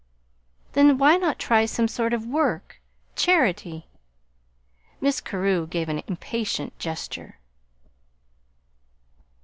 [0.71, 2.81] "Then why not try some sort of work
[3.15, 3.85] charity?"
[4.99, 5.23] Mrs.
[5.23, 7.37] Carew gave an impatient gesture.